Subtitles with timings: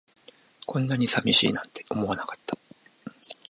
[0.65, 2.57] こんなに寂しいなんて思わなかった